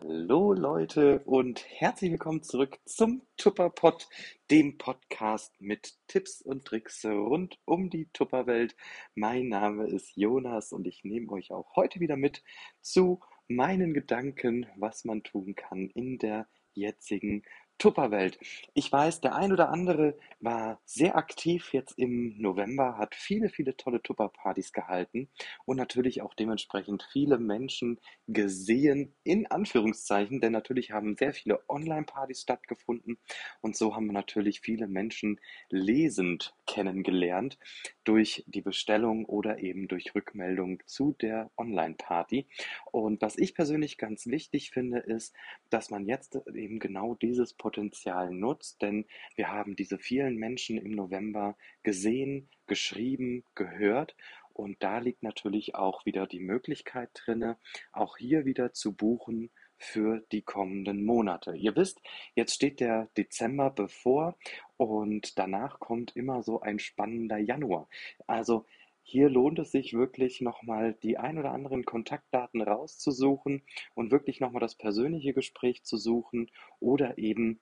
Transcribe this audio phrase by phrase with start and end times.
[0.00, 4.08] Hallo Leute und herzlich willkommen zurück zum Tupperpot,
[4.48, 8.76] dem Podcast mit Tipps und Tricks rund um die Tupperwelt.
[9.16, 12.44] Mein Name ist Jonas und ich nehme euch auch heute wieder mit
[12.80, 17.42] zu meinen Gedanken, was man tun kann in der jetzigen
[17.78, 18.38] Tupperwelt.
[18.74, 23.76] Ich weiß, der ein oder andere war sehr aktiv jetzt im November, hat viele, viele
[23.76, 25.28] tolle Tupperpartys gehalten
[25.64, 32.42] und natürlich auch dementsprechend viele Menschen gesehen, in Anführungszeichen, denn natürlich haben sehr viele Online-Partys
[32.42, 33.16] stattgefunden
[33.60, 35.40] und so haben wir natürlich viele Menschen
[35.70, 37.58] lesend kennengelernt
[38.04, 42.46] durch die Bestellung oder eben durch Rückmeldung zu der Online-Party.
[42.92, 45.34] Und was ich persönlich ganz wichtig finde, ist,
[45.70, 50.92] dass man jetzt eben genau dieses Potenzial nutzt, denn wir haben diese vielen Menschen im
[50.92, 54.14] November gesehen, geschrieben, gehört
[54.58, 57.58] und da liegt natürlich auch wieder die Möglichkeit drinne,
[57.92, 61.54] auch hier wieder zu buchen für die kommenden Monate.
[61.54, 62.00] Ihr wisst,
[62.34, 64.36] jetzt steht der Dezember bevor
[64.76, 67.88] und danach kommt immer so ein spannender Januar.
[68.26, 68.66] Also
[69.04, 73.62] hier lohnt es sich wirklich nochmal die ein oder anderen Kontaktdaten rauszusuchen
[73.94, 76.50] und wirklich nochmal das persönliche Gespräch zu suchen
[76.80, 77.60] oder eben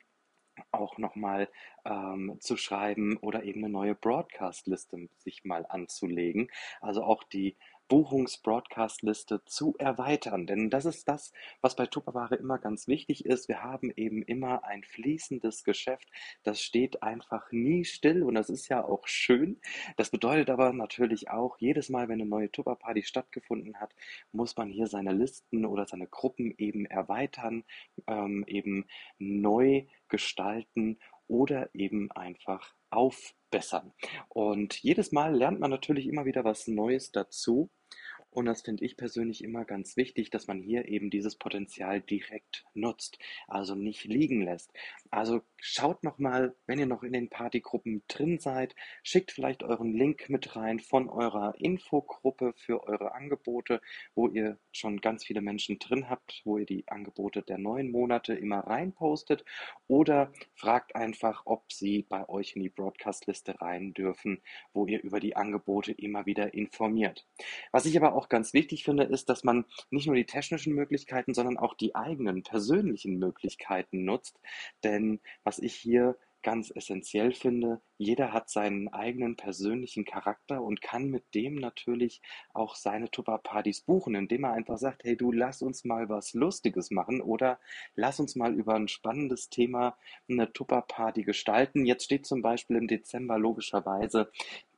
[0.73, 1.49] auch nochmal
[1.85, 6.51] ähm, zu schreiben oder eben eine neue Broadcast-Liste sich mal anzulegen.
[6.81, 7.57] Also auch die
[7.89, 10.47] Buchungs-Broadcast-Liste zu erweitern.
[10.47, 13.49] Denn das ist das, was bei Tupperware immer ganz wichtig ist.
[13.49, 16.09] Wir haben eben immer ein fließendes Geschäft.
[16.43, 19.61] Das steht einfach nie still und das ist ja auch schön.
[19.97, 23.95] Das bedeutet aber natürlich auch, jedes Mal, wenn eine neue Tupperparty stattgefunden hat,
[24.33, 27.65] muss man hier seine Listen oder seine Gruppen eben erweitern,
[28.07, 28.87] ähm, eben
[29.19, 33.93] neu gestalten oder eben einfach aufbessern.
[34.29, 37.71] Und jedes Mal lernt man natürlich immer wieder was Neues dazu.
[38.37, 42.67] Und das finde ich persönlich immer ganz wichtig, dass man hier eben dieses Potenzial direkt
[42.75, 43.19] nutzt,
[43.49, 44.75] also nicht liegen lässt.
[45.11, 50.29] Also schaut nochmal, wenn ihr noch in den Partygruppen drin seid, schickt vielleicht euren Link
[50.29, 53.81] mit rein von eurer Infogruppe für eure Angebote,
[54.15, 58.35] wo ihr schon ganz viele Menschen drin habt, wo ihr die Angebote der neuen Monate
[58.35, 59.47] immer reinpostet
[59.87, 64.43] oder fragt einfach, ob sie bei euch in die Broadcast-Liste rein dürfen,
[64.75, 67.27] wo ihr über die Angebote immer wieder informiert.
[67.73, 71.35] Was ich aber auch ganz wichtig finde, ist, dass man nicht nur die technischen Möglichkeiten,
[71.35, 74.41] sondern auch die eigenen persönlichen Möglichkeiten nutzt.
[74.83, 76.17] Denn was ich hier
[76.47, 82.23] ganz essentiell finde, jeder hat seinen eigenen persönlichen Charakter und kann mit dem natürlich
[82.55, 86.93] auch seine Tupperpartys buchen, indem er einfach sagt, hey du, lass uns mal was Lustiges
[86.93, 87.59] machen oder
[87.97, 89.99] lass uns mal über ein spannendes Thema
[90.29, 91.85] eine Tupperparty gestalten.
[91.85, 94.31] Jetzt steht zum Beispiel im Dezember logischerweise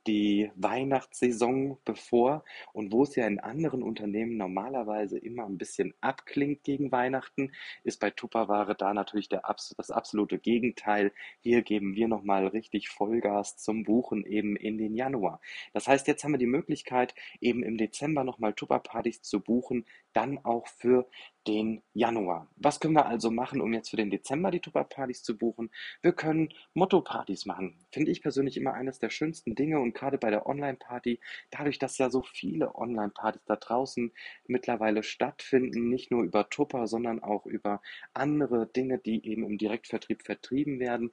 [0.07, 2.43] die Weihnachtssaison bevor
[2.73, 7.51] und wo es ja in anderen Unternehmen normalerweise immer ein bisschen abklingt gegen Weihnachten,
[7.83, 9.41] ist bei Tupperware da natürlich der,
[9.77, 11.11] das absolute Gegenteil.
[11.41, 15.41] Hier geben wir nochmal richtig Vollgas zum Buchen eben in den Januar.
[15.73, 20.43] Das heißt, jetzt haben wir die Möglichkeit, eben im Dezember nochmal Tupperpartys zu buchen, dann
[20.43, 21.07] auch für
[21.47, 22.47] den Januar.
[22.55, 25.71] Was können wir also machen, um jetzt für den Dezember die Tupperpartys zu buchen?
[26.01, 27.77] Wir können Motto-Partys machen.
[27.91, 31.19] Finde ich persönlich immer eines der schönsten Dinge und gerade bei der Online-Party,
[31.51, 34.11] dadurch, dass ja so viele Online-Partys da draußen
[34.47, 37.81] mittlerweile stattfinden, nicht nur über Tupper, sondern auch über
[38.13, 41.11] andere Dinge, die eben im Direktvertrieb vertrieben werden,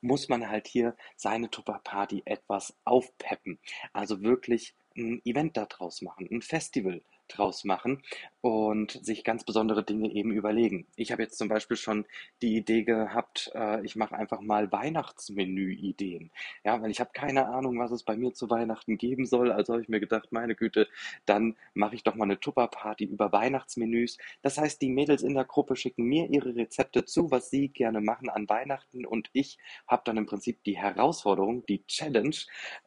[0.00, 3.58] muss man halt hier seine Tupper-Party etwas aufpeppen.
[3.92, 8.02] Also wirklich ein Event daraus machen, ein Festival draus machen
[8.40, 10.86] und sich ganz besondere Dinge eben überlegen.
[10.96, 12.06] Ich habe jetzt zum Beispiel schon
[12.42, 16.30] die Idee gehabt, äh, ich mache einfach mal Weihnachtsmenü-Ideen.
[16.64, 19.50] Ja, weil ich habe keine Ahnung, was es bei mir zu Weihnachten geben soll.
[19.52, 20.88] Also habe ich mir gedacht, meine Güte,
[21.24, 24.18] dann mache ich doch mal eine Tupper-Party über Weihnachtsmenüs.
[24.42, 28.00] Das heißt, die Mädels in der Gruppe schicken mir ihre Rezepte zu, was sie gerne
[28.00, 32.36] machen an Weihnachten und ich habe dann im Prinzip die Herausforderung, die Challenge,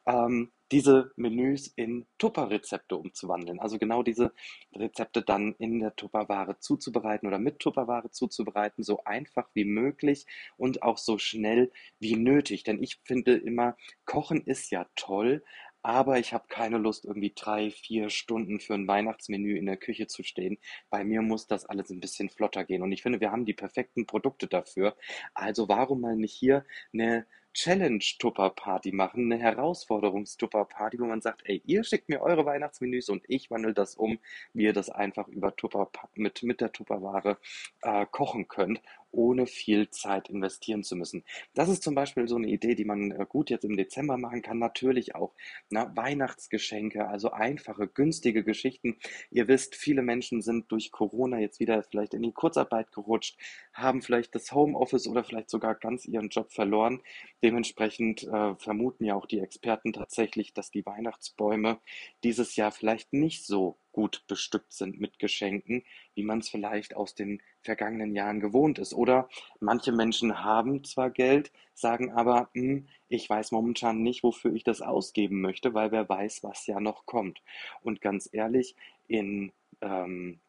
[0.06, 3.58] ähm, diese Menüs in Tupper-Rezepte umzuwandeln.
[3.60, 4.32] Also genau diese
[4.74, 10.26] Rezepte dann in der Tupperware zuzubereiten oder mit Tupperware zuzubereiten, so einfach wie möglich
[10.56, 12.62] und auch so schnell wie nötig.
[12.64, 15.42] Denn ich finde immer, Kochen ist ja toll,
[15.82, 20.06] aber ich habe keine Lust, irgendwie drei, vier Stunden für ein Weihnachtsmenü in der Küche
[20.06, 20.58] zu stehen.
[20.90, 22.82] Bei mir muss das alles ein bisschen flotter gehen.
[22.82, 24.96] Und ich finde, wir haben die perfekten Produkte dafür.
[25.32, 31.84] Also warum mal nicht hier eine Challenge-Tupper-Party machen, eine Herausforderungs-Tupper-Party, wo man sagt, ey, ihr
[31.84, 34.18] schickt mir eure Weihnachtsmenüs und ich wandle das um,
[34.54, 37.38] wie ihr das einfach über Tupper mit, mit der Tupperware
[37.82, 38.80] äh, kochen könnt.
[39.12, 41.24] Ohne viel Zeit investieren zu müssen.
[41.54, 44.42] Das ist zum Beispiel so eine Idee, die man äh, gut jetzt im Dezember machen
[44.42, 44.58] kann.
[44.58, 45.34] Natürlich auch
[45.68, 48.96] na, Weihnachtsgeschenke, also einfache, günstige Geschichten.
[49.30, 53.38] Ihr wisst, viele Menschen sind durch Corona jetzt wieder vielleicht in die Kurzarbeit gerutscht,
[53.72, 57.00] haben vielleicht das Homeoffice oder vielleicht sogar ganz ihren Job verloren.
[57.42, 61.78] Dementsprechend äh, vermuten ja auch die Experten tatsächlich, dass die Weihnachtsbäume
[62.24, 65.84] dieses Jahr vielleicht nicht so gut bestückt sind mit Geschenken,
[66.14, 68.94] wie man es vielleicht aus den vergangenen Jahren gewohnt ist.
[68.94, 69.28] Oder
[69.60, 74.82] manche Menschen haben zwar Geld, sagen aber, hm, ich weiß momentan nicht, wofür ich das
[74.82, 77.42] ausgeben möchte, weil wer weiß, was ja noch kommt.
[77.82, 78.76] Und ganz ehrlich,
[79.08, 80.40] in ähm,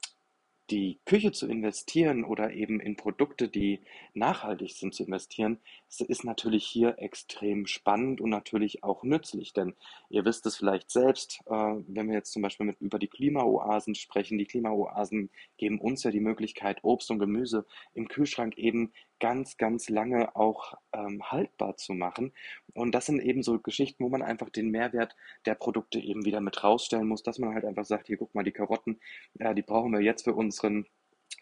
[0.71, 3.81] die Küche zu investieren oder eben in Produkte, die
[4.13, 5.59] nachhaltig sind, zu investieren,
[6.07, 9.53] ist natürlich hier extrem spannend und natürlich auch nützlich.
[9.53, 9.75] Denn
[10.09, 13.95] ihr wisst es vielleicht selbst, äh, wenn wir jetzt zum Beispiel mit, über die Klimaoasen
[13.95, 19.55] sprechen, die Klimaoasen geben uns ja die Möglichkeit, Obst und Gemüse im Kühlschrank eben ganz,
[19.57, 22.33] ganz lange auch ähm, haltbar zu machen.
[22.73, 25.15] Und das sind eben so Geschichten, wo man einfach den Mehrwert
[25.45, 28.43] der Produkte eben wieder mit rausstellen muss, dass man halt einfach sagt, hier guck mal,
[28.43, 28.99] die Karotten,
[29.35, 30.85] ja, die brauchen wir jetzt für unseren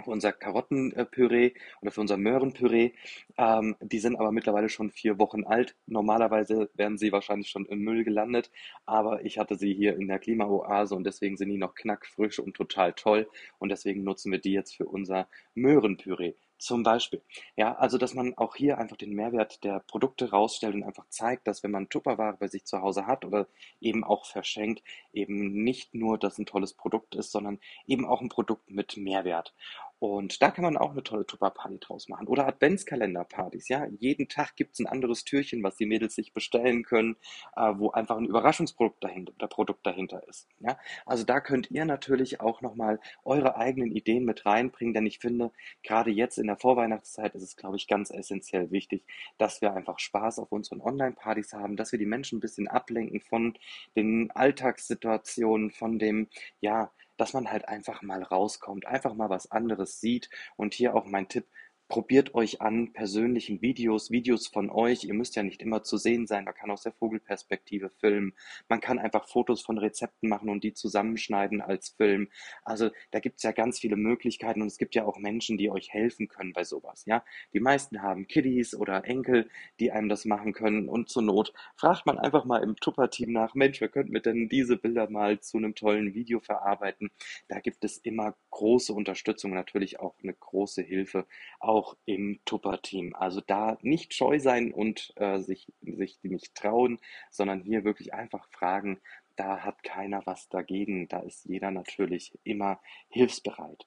[0.03, 2.91] für unser Karottenpüree oder für unser Möhrenpüree.
[3.37, 5.75] Ähm, die sind aber mittlerweile schon vier Wochen alt.
[5.87, 8.51] Normalerweise wären sie wahrscheinlich schon im Müll gelandet,
[8.85, 12.55] aber ich hatte sie hier in der Klimaoase und deswegen sind die noch knackfrisch und
[12.55, 13.27] total toll
[13.57, 16.35] und deswegen nutzen wir die jetzt für unser Möhrenpüree.
[16.59, 17.21] Zum Beispiel.
[17.55, 21.47] Ja, also dass man auch hier einfach den Mehrwert der Produkte rausstellt und einfach zeigt,
[21.47, 23.47] dass wenn man Tupperware bei sich zu Hause hat oder
[23.79, 24.83] eben auch verschenkt,
[25.13, 29.53] eben nicht nur das ein tolles Produkt ist, sondern eben auch ein Produkt mit Mehrwert.
[29.99, 32.27] Und da kann man auch eine tolle Tupper-Party draus machen.
[32.27, 33.85] Oder Adventskalender-Partys, ja.
[33.99, 37.17] Jeden Tag gibt es ein anderes Türchen, was die Mädels sich bestellen können,
[37.55, 40.47] äh, wo einfach ein Überraschungsprodukt dahinter Produkt dahinter ist.
[40.59, 40.77] Ja.
[41.05, 45.51] Also da könnt ihr natürlich auch nochmal eure eigenen Ideen mit reinbringen, denn ich finde,
[45.83, 49.03] gerade jetzt in der Vorweihnachtszeit ist es, glaube ich, ganz essentiell wichtig,
[49.37, 53.19] dass wir einfach Spaß auf unseren Online-Partys haben, dass wir die Menschen ein bisschen ablenken
[53.19, 53.57] von
[53.95, 56.27] den Alltagssituationen, von dem,
[56.61, 60.29] ja, dass man halt einfach mal rauskommt, einfach mal was anderes sieht.
[60.55, 61.47] Und hier auch mein Tipp,
[61.89, 65.05] Probiert euch an persönlichen Videos, Videos von euch.
[65.05, 66.43] Ihr müsst ja nicht immer zu sehen sein.
[66.43, 68.35] Man kann aus der Vogelperspektive filmen.
[68.67, 72.29] Man kann einfach Fotos von Rezepten machen und die zusammenschneiden als Film.
[72.63, 75.91] Also da gibt's ja ganz viele Möglichkeiten und es gibt ja auch Menschen, die euch
[75.91, 77.05] helfen können bei sowas.
[77.07, 79.49] Ja, die meisten haben Kiddies oder Enkel,
[79.79, 80.89] die einem das machen können.
[80.89, 84.47] Und zur Not fragt man einfach mal im Tupper-Team nach, Mensch, wer könnte mir denn
[84.47, 87.09] diese Bilder mal zu einem tollen Video verarbeiten?
[87.47, 91.25] Da gibt es immer große Unterstützung, natürlich auch eine große Hilfe.
[91.59, 93.15] Auch auch im Tupper-Team.
[93.15, 96.99] Also da nicht scheu sein und äh, sich, sich nicht trauen,
[97.31, 98.99] sondern hier wirklich einfach fragen.
[99.37, 101.07] Da hat keiner was dagegen.
[101.07, 103.85] Da ist jeder natürlich immer hilfsbereit.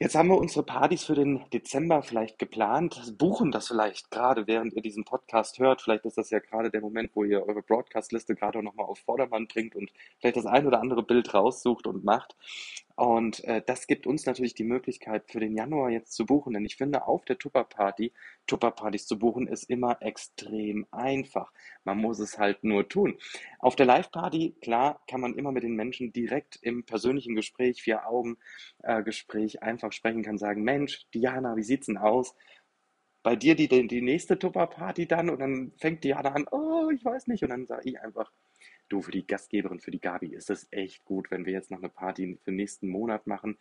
[0.00, 4.74] Jetzt haben wir unsere Partys für den Dezember vielleicht geplant, buchen das vielleicht gerade, während
[4.74, 5.82] ihr diesen Podcast hört.
[5.82, 9.46] Vielleicht ist das ja gerade der Moment, wo ihr eure Broadcast-Liste gerade nochmal auf Vordermann
[9.46, 12.34] bringt und vielleicht das ein oder andere Bild raussucht und macht.
[12.96, 16.64] Und äh, das gibt uns natürlich die Möglichkeit für den Januar jetzt zu buchen, denn
[16.64, 18.12] ich finde, auf der Tupper-Party,
[18.46, 21.50] Tupper-Partys zu buchen, ist immer extrem einfach.
[21.82, 23.18] Man muss es halt nur tun.
[23.58, 28.06] Auf der Live-Party, klar, kann man immer mit den Menschen direkt im persönlichen Gespräch, vier
[28.06, 28.36] Augen
[28.84, 29.02] äh,
[29.60, 32.36] einfach sprechen, kann sagen, Mensch, Diana, wie sieht's denn aus?
[33.24, 37.26] Bei dir die, die nächste Tupper-Party dann und dann fängt Diana an, oh, ich weiß
[37.26, 38.30] nicht, und dann sage ich einfach,
[38.94, 41.78] du, für die Gastgeberin, für die Gabi ist es echt gut, wenn wir jetzt noch
[41.78, 43.58] eine Party für nächsten Monat machen.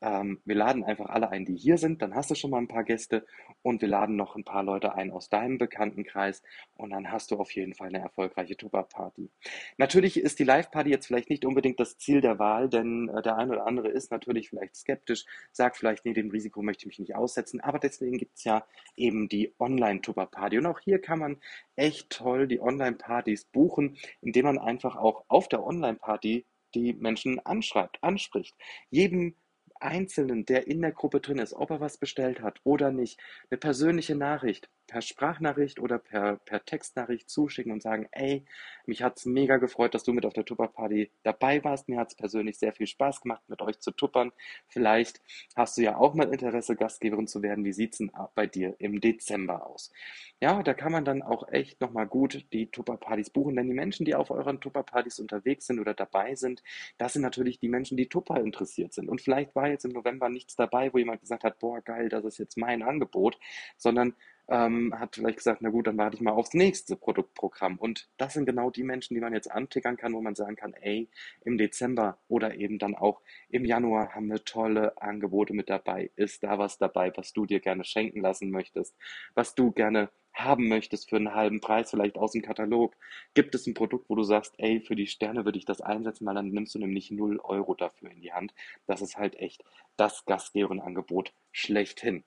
[0.00, 2.68] Ähm, wir laden einfach alle ein, die hier sind, dann hast du schon mal ein
[2.68, 3.26] paar Gäste
[3.62, 6.42] und wir laden noch ein paar Leute ein aus deinem Bekanntenkreis
[6.74, 9.30] und dann hast du auf jeden Fall eine erfolgreiche Tupper-Party.
[9.76, 13.36] Natürlich ist die Live-Party jetzt vielleicht nicht unbedingt das Ziel der Wahl, denn äh, der
[13.36, 16.98] eine oder andere ist natürlich vielleicht skeptisch, sagt vielleicht, nee, dem Risiko möchte ich mich
[16.98, 21.36] nicht aussetzen, aber deswegen gibt es ja eben die Online-Tupper-Party und auch hier kann man
[21.76, 28.02] echt toll die Online-Partys buchen, indem man einfach auch auf der Online-Party die Menschen anschreibt,
[28.02, 28.54] anspricht.
[28.90, 29.36] Jedem
[29.84, 33.58] Einzelnen, der in der Gruppe drin ist, ob er was bestellt hat oder nicht, eine
[33.58, 38.44] persönliche Nachricht per Sprachnachricht oder per, per Textnachricht zuschicken und sagen, ey,
[38.88, 41.88] mich hat es mega gefreut, dass du mit auf der Tupper-Party dabei warst.
[41.88, 44.32] Mir hat es persönlich sehr viel Spaß gemacht, mit euch zu tuppern.
[44.68, 45.20] Vielleicht
[45.56, 47.64] hast du ja auch mal Interesse, Gastgeberin zu werden.
[47.64, 49.92] Wie sieht es denn bei dir im Dezember aus?
[50.40, 54.04] Ja, da kann man dann auch echt nochmal gut die Tupper-Partys buchen, denn die Menschen,
[54.04, 56.62] die auf euren Tupper-Partys unterwegs sind oder dabei sind,
[56.98, 59.08] das sind natürlich die Menschen, die Tupper interessiert sind.
[59.08, 62.24] Und vielleicht war jetzt im November nichts dabei, wo jemand gesagt hat, boah, geil, das
[62.24, 63.38] ist jetzt mein Angebot,
[63.76, 64.14] sondern
[64.48, 67.78] ähm, hat vielleicht gesagt, na gut, dann warte ich mal aufs nächste Produktprogramm.
[67.78, 70.74] Und das sind genau die Menschen, die man jetzt antickern kann, wo man sagen kann,
[70.74, 71.08] ey,
[71.44, 76.10] im Dezember oder eben dann auch im Januar haben wir tolle Angebote mit dabei.
[76.16, 78.94] Ist da was dabei, was du dir gerne schenken lassen möchtest,
[79.34, 82.96] was du gerne haben möchtest für einen halben Preis, vielleicht aus dem Katalog?
[83.34, 86.26] Gibt es ein Produkt, wo du sagst, ey, für die Sterne würde ich das einsetzen,
[86.26, 88.52] weil dann nimmst du nämlich 0 Euro dafür in die Hand.
[88.86, 89.64] Das ist halt echt
[89.96, 92.24] das Gastgeberin-Angebot schlechthin.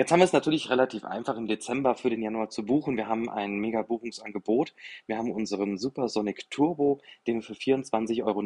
[0.00, 2.96] Jetzt haben wir es natürlich relativ einfach im Dezember für den Januar zu buchen.
[2.96, 4.72] Wir haben ein mega Buchungsangebot.
[5.08, 8.40] Wir haben unseren Supersonic Turbo, den wir für 24,90 Euro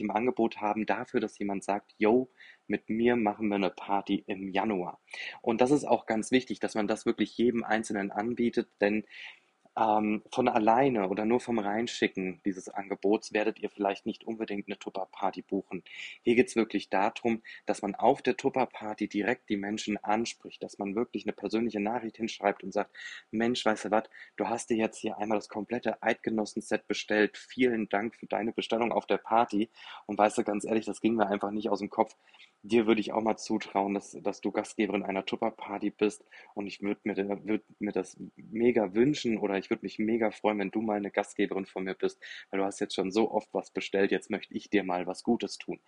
[0.00, 2.28] im Angebot haben, dafür, dass jemand sagt, yo,
[2.66, 4.98] mit mir machen wir eine Party im Januar.
[5.42, 9.04] Und das ist auch ganz wichtig, dass man das wirklich jedem Einzelnen anbietet, denn
[9.76, 14.78] ähm, von alleine oder nur vom Reinschicken dieses Angebots werdet ihr vielleicht nicht unbedingt eine
[14.78, 15.82] Tupper-Party buchen.
[16.22, 20.78] Hier geht es wirklich darum, dass man auf der Tupper-Party direkt die Menschen anspricht, dass
[20.78, 22.96] man wirklich eine persönliche Nachricht hinschreibt und sagt,
[23.30, 24.04] Mensch, weißt du was,
[24.36, 27.36] du hast dir jetzt hier einmal das komplette Eidgenossen-Set bestellt.
[27.36, 29.68] Vielen Dank für deine Bestellung auf der Party.
[30.06, 32.16] Und weißt du, ganz ehrlich, das ging mir einfach nicht aus dem Kopf.
[32.62, 36.24] Dir würde ich auch mal zutrauen, dass, dass du Gastgeberin einer Tupper-Party bist.
[36.54, 40.30] Und ich würde mir, würd mir das mega wünschen oder ich ich würde mich mega
[40.30, 43.32] freuen, wenn du mal eine Gastgeberin von mir bist, weil du hast jetzt schon so
[43.32, 45.80] oft was bestellt, jetzt möchte ich dir mal was Gutes tun.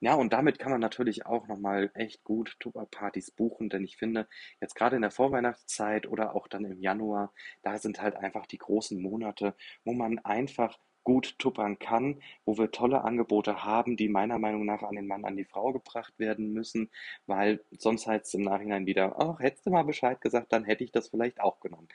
[0.00, 4.26] Ja, und damit kann man natürlich auch nochmal echt gut Tupper-Partys buchen, denn ich finde,
[4.62, 8.58] jetzt gerade in der Vorweihnachtszeit oder auch dann im Januar, da sind halt einfach die
[8.58, 14.40] großen Monate, wo man einfach gut tuppern kann, wo wir tolle Angebote haben, die meiner
[14.40, 16.90] Meinung nach an den Mann, an die Frau gebracht werden müssen,
[17.26, 20.82] weil sonst heißt es im Nachhinein wieder, ach, hättest du mal Bescheid gesagt, dann hätte
[20.82, 21.86] ich das vielleicht auch genommen.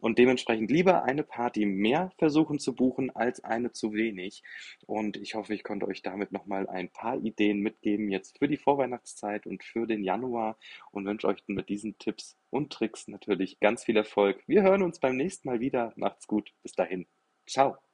[0.00, 4.42] Und dementsprechend lieber eine Party mehr versuchen zu buchen als eine zu wenig.
[4.84, 8.56] Und ich hoffe, ich konnte euch damit nochmal ein paar Ideen mitgeben jetzt für die
[8.56, 10.58] Vorweihnachtszeit und für den Januar
[10.90, 14.42] und wünsche euch mit diesen Tipps und Tricks natürlich ganz viel Erfolg.
[14.48, 15.92] Wir hören uns beim nächsten Mal wieder.
[15.94, 16.52] Macht's gut.
[16.64, 17.06] Bis dahin.
[17.46, 17.85] Ciao.